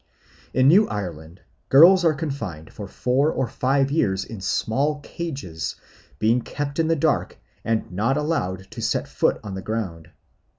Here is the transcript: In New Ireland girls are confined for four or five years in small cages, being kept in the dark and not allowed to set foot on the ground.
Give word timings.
In 0.51 0.67
New 0.67 0.89
Ireland 0.89 1.41
girls 1.69 2.03
are 2.03 2.15
confined 2.15 2.73
for 2.73 2.87
four 2.87 3.29
or 3.31 3.47
five 3.47 3.91
years 3.91 4.25
in 4.25 4.41
small 4.41 4.99
cages, 5.01 5.75
being 6.17 6.41
kept 6.41 6.79
in 6.79 6.87
the 6.87 6.95
dark 6.95 7.37
and 7.63 7.91
not 7.91 8.17
allowed 8.17 8.71
to 8.71 8.81
set 8.81 9.07
foot 9.07 9.39
on 9.43 9.53
the 9.53 9.61
ground. 9.61 10.09